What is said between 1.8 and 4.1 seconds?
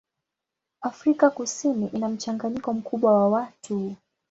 ina mchanganyiko mkubwa wa watu.